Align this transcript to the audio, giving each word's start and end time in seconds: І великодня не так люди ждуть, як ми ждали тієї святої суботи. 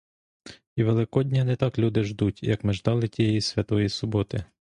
І 0.75 0.83
великодня 0.83 1.43
не 1.43 1.55
так 1.55 1.79
люди 1.79 2.03
ждуть, 2.03 2.43
як 2.43 2.63
ми 2.63 2.73
ждали 2.73 3.07
тієї 3.07 3.41
святої 3.41 3.89
суботи. 3.89 4.43